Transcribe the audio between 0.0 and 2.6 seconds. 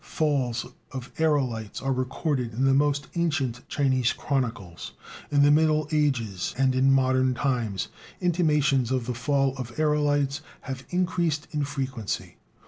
Falls of aërolites are recorded